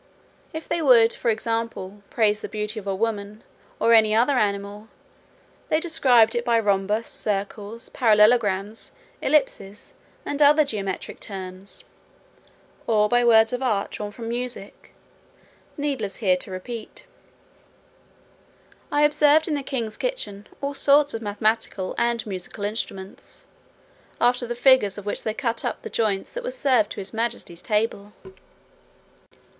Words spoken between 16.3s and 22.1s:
to repeat. I observed in the king's kitchen all sorts of mathematical